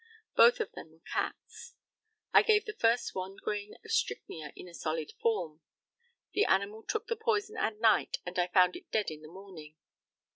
[0.35, 1.75] Both of them were cats.
[2.33, 5.61] I gave the first one grain of strychnia in a solid form.
[6.33, 9.75] The animal took the poison at night, and I found it dead in the morning.